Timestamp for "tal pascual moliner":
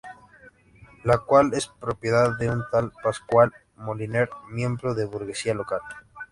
2.71-4.31